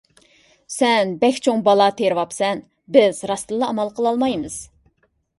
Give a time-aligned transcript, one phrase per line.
[0.75, 2.63] سەن بەك چوڭ بالا تېرىۋاپسەن!
[2.95, 4.57] بىز راستتىنلا ئامال قىلالمايمىز.